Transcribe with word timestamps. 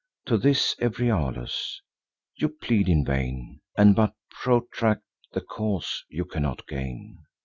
To 0.25 0.35
this, 0.35 0.75
Euryalus: 0.81 1.79
"You 2.35 2.49
plead 2.49 2.89
in 2.89 3.05
vain, 3.05 3.59
And 3.77 3.95
but 3.95 4.15
protract 4.31 5.03
the 5.33 5.41
cause 5.41 6.03
you 6.09 6.25
cannot 6.25 6.65
gain. 6.65 7.19